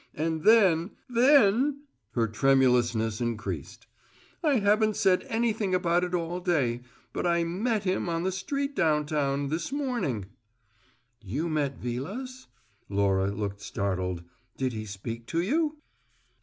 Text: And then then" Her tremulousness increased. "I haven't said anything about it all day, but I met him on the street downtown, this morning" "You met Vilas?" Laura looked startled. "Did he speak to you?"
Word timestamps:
And 0.15 0.41
then 0.41 0.95
then" 1.07 1.83
Her 2.15 2.27
tremulousness 2.27 3.21
increased. 3.21 3.85
"I 4.43 4.55
haven't 4.57 4.95
said 4.95 5.23
anything 5.29 5.75
about 5.75 6.03
it 6.03 6.15
all 6.15 6.39
day, 6.39 6.81
but 7.13 7.27
I 7.27 7.43
met 7.43 7.83
him 7.83 8.09
on 8.09 8.23
the 8.23 8.31
street 8.31 8.75
downtown, 8.75 9.49
this 9.49 9.71
morning" 9.71 10.25
"You 11.33 11.47
met 11.47 11.77
Vilas?" 11.77 12.47
Laura 12.89 13.27
looked 13.29 13.61
startled. 13.61 14.23
"Did 14.57 14.73
he 14.73 14.87
speak 14.87 15.27
to 15.27 15.39
you?" 15.43 15.77